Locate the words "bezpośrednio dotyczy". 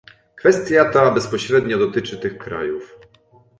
1.11-2.17